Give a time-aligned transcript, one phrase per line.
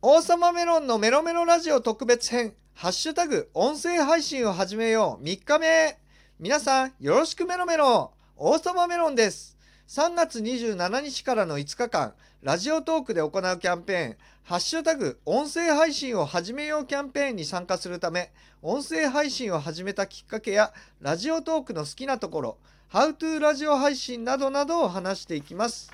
[0.00, 5.24] 王様メロンのメロメロラジオ特別編、ハッシュタグ、音声配信を始めよう。
[5.24, 5.98] 3日目。
[6.38, 8.12] 皆さん、よろしくメロメロ。
[8.36, 9.58] 王様メロンです。
[9.88, 18.30] 3月27日からの5日間、ラジオトークで行うキャンペーン、ハッシュタグ、音声配信を始めようキャンペーンに参加するため、
[18.62, 22.58] 音声配信を始めたきっかけや、ラジオトークの好きなところ、
[22.92, 25.90] How to ラジオ配信などなどを話していきます。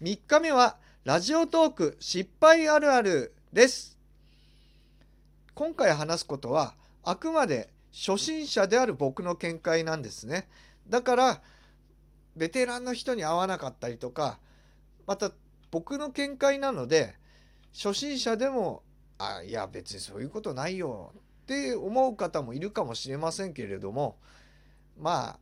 [0.00, 3.98] 3日目は、ラジオトーク失敗あるあるです。
[5.52, 10.46] 今回話すことはあくまで初心者である僕の見解なんですね。
[10.88, 11.42] だから
[12.36, 14.38] ベテランの人に合わなかったりとか
[15.04, 15.32] また
[15.72, 17.16] 僕の見解なので
[17.74, 18.84] 初心者でも
[19.18, 24.18] あいや別にそういうことないよって思う方もいるかもしれませんけれども
[24.96, 25.38] まあ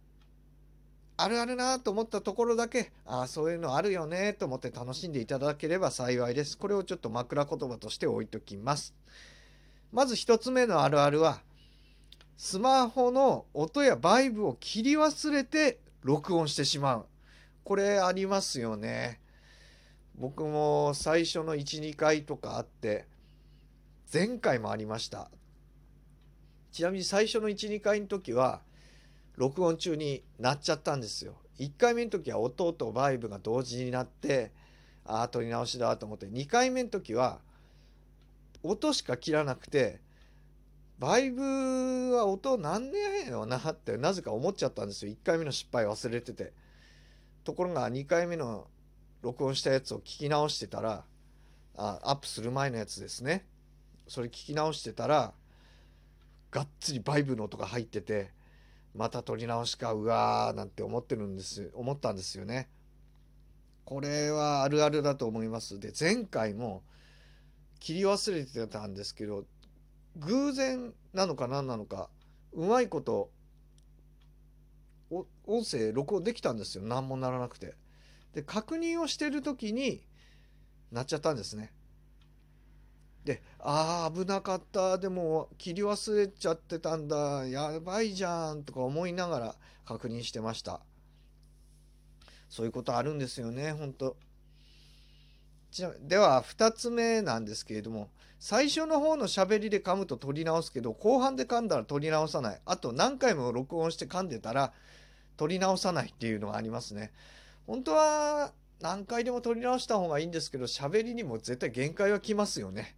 [1.23, 6.57] あるあるなと思ったところだけ、ああ、そういうのあるよねと思って楽しんでいただければ幸いです。
[6.57, 8.95] これをちょっと枕言葉として置いときます。
[9.93, 11.43] まず1つ目のあるあるは、
[12.37, 17.07] スマホの音やバイブを切り忘れて録音してしまう。
[17.65, 19.21] これありますよね。
[20.15, 23.07] 僕も最初の1、2回とかあって、
[24.13, 25.31] 前回もありました。
[26.73, 28.63] ちなみに最初の1、2回の時は、
[29.37, 31.35] 録音中になっちゃったんですよ。
[31.59, 34.53] 1回目の時は音とバイブが同時になって
[35.05, 36.27] ああ撮り直しだと思って。
[36.27, 37.41] 2回目の時は
[38.63, 40.01] 音しか切らなくて
[40.99, 45.13] バイブは音なんでやねんよなってなぜか思っちゃったんですよ。
[45.13, 46.53] 1回目の失敗忘れてて。
[47.43, 48.67] ところが2回目の
[49.23, 51.05] 録音したやつを聞き直してたら
[51.77, 53.47] あアップする前のやつですね。
[54.07, 55.33] それ聞き直してたら
[56.51, 58.31] がっつりバイブの音が入ってて
[58.95, 62.69] また撮り直しかうわーなんて思ってるんです思ったんですよね。
[63.85, 65.81] これはあるあるだと思います。
[65.81, 66.83] で前回も
[67.79, 69.45] 切り忘れてたんですけど
[70.17, 72.11] 偶然なのか何なのか
[72.53, 73.31] うまいこと
[75.47, 77.75] 音声録音できたんですよ何もならなくて。
[78.33, 80.05] で確認をしてる時に
[80.93, 81.73] なっちゃったんですね。
[83.25, 84.99] で、ああ、危なかった。
[84.99, 87.47] でも、切り忘れちゃってたんだ。
[87.47, 88.65] やばいじゃん。
[88.65, 90.81] とか思いながら確認してました。
[92.49, 94.17] そういうことあるんですよね、本当
[95.71, 98.11] ちなでは、2つ目なんですけれども、
[98.41, 102.61] 最初の方の喋りで噛むと取り直すけど、後半で噛んだら取り直さない。
[102.65, 104.73] あと、何回も録音して噛んでたら、
[105.37, 107.13] 取り直さないっていうのがありますね。
[107.67, 112.97] 本当は、何回でも取り直した方がいいんですけど、喋りにも絶対限界はきますよね。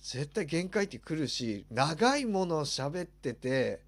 [0.00, 3.80] 絶対限界ってくるし長いものを喋ってて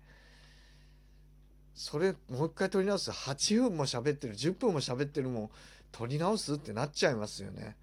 [1.74, 5.50] それもう一回撮り直す8分も喋ってる10分も喋ってるもん
[5.90, 7.76] 撮り直すってなっちゃいますよね。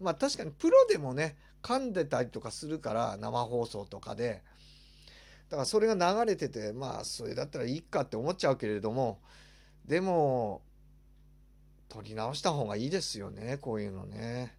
[0.00, 4.42] まあ確かにプロでもね噛んでたりとかするから生放送とかで
[5.48, 9.20] だからそれが流れててまあそれだったらいいかって思っちゃうけれども
[9.84, 10.62] でも
[11.88, 14.54] 撮り直した方がいいですよねこういうのね。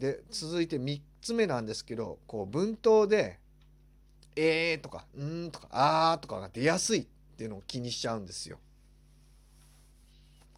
[0.00, 3.38] で続いて3つ目なんですけどこう文頭で
[4.34, 7.06] 「えー」とか「うん」とか「あー」とかが出やすいっ
[7.36, 8.58] ていうのを気にしちゃうんですよ。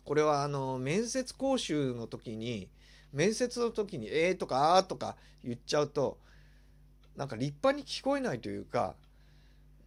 [0.04, 2.68] これはあの面接講習の時に
[3.12, 6.18] 面接の時に「えー」とか「あー」とか言っちゃうと
[7.16, 8.94] なんか立派に聞こえないというか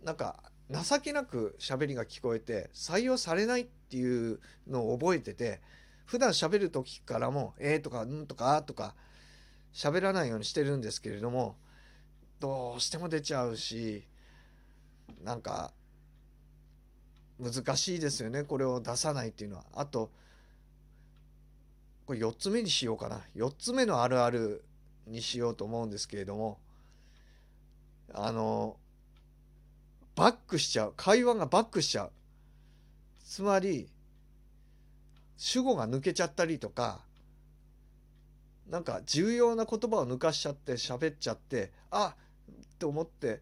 [0.04, 5.62] なんか情けなく喋りが聞こえて採用されないっていうのを覚えてて
[6.06, 8.96] 普段喋る時からも「えー」とか「うん」とか「あ」とか
[9.75, 11.58] 喋らないようにしてるんですけれども
[12.40, 14.08] どうしても出ちゃうし
[15.22, 15.74] なんか
[17.38, 18.44] 難しいですよね。
[18.44, 19.66] これを出さないっていうのは。
[19.74, 20.09] あと
[22.06, 23.22] これ4つ目にしようかな。
[23.35, 24.64] 4つ目のあるある
[25.08, 26.58] にしようと思うんですけれども
[28.14, 28.78] あの
[30.16, 30.94] バックしちゃう。
[30.96, 32.12] 会話がバックしちゃう。
[33.25, 33.90] つまり
[35.35, 37.02] 主語が抜けちゃったりとか
[38.70, 42.16] なんか重要な言葉を抜かしちゃって喋っちゃってあ
[42.52, 43.41] って思って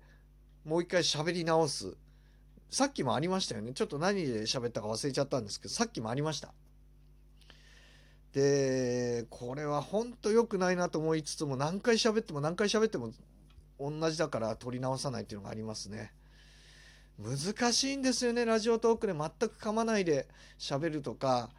[0.65, 1.95] もう一回喋り直す。
[2.69, 3.73] さっきもありましたよね。
[3.73, 6.53] ちょっと何で喋ったか忘れちゃったんですけどさっきもありました。
[8.33, 13.11] でこれはほんと良くないなと思いつつも何回喋っても何回喋っても
[13.79, 16.11] 同じだから取り直さないっていうのがありますね。
[17.19, 19.13] 難しいんですよねラジオトークで。
[19.13, 20.27] 全く噛まないで
[20.57, 21.51] 喋るとか。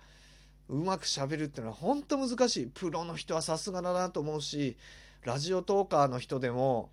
[0.69, 2.67] うまくしゃべるっていうのは本当難しい。
[2.67, 4.77] プロの人はさすがだなと思うし
[5.23, 6.91] ラジオトーカーの人でも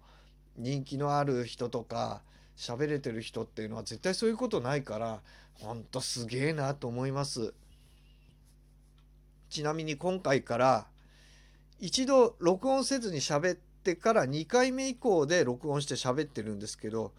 [0.58, 2.22] 人気のある人とか
[2.58, 5.22] 喋れてる人っていうのは絶対そういうことないから
[5.56, 7.54] ほんとすげえなと思います。
[9.50, 10.88] ちなみに今回から
[11.80, 17.12] 一度録音せずに喋ってから2回目以降で録音して喋ってるんですけど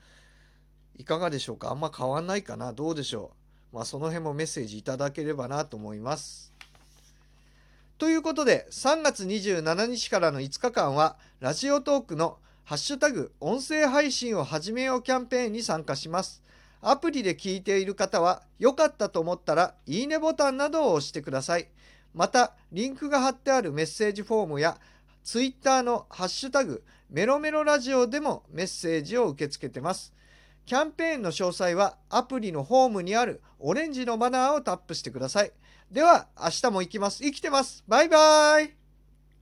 [0.96, 1.70] いかがでしょうか？
[1.70, 2.72] あんま変わんないかな？
[2.72, 3.41] どうでしょう？
[3.72, 6.52] まあその辺もメッセージいただければなと思います。
[7.98, 16.42] ということで3月27日からの5日間はラジオトークのハッシュタグ音声配信を始めようキャンペーンに参加します。
[16.80, 21.68] アプリで聞いている方は良かったと思ったらいいねボタンなどを押してください。
[22.12, 24.78] またリンクが貼ってあるメッセージフォームや
[25.22, 30.12] ツイッターのハッシュタグメロメロラジオでもメッセージを受け付けてます。
[30.64, 35.52] キャンペーンの詳細はアプリのホームにあるオレンジのバナーをタップしてください。
[35.90, 37.22] では明日も行きます。
[37.22, 37.84] 生きてます。
[37.86, 38.81] バイバイ